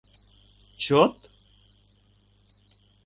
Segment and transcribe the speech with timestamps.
[0.81, 1.13] —Чот?